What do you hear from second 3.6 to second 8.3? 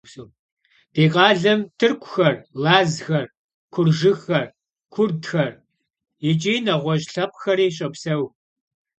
kurjjıxer, kurtxer yiç'i neğueş' lhepkhxeri şopseu.